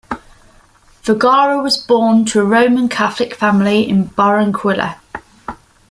[1.03, 4.97] Vergara was born to a Roman Catholic family in Barranquilla.